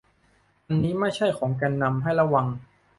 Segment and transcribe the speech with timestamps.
[0.67, 2.45] อันนี้ไม่ใช่ของแกนนำ ให้ระวัง